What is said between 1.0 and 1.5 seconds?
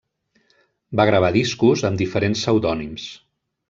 Va gravar